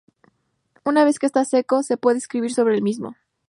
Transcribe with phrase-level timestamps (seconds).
[0.83, 3.15] Una vez que está seco, se puede escribir sobre el mismo.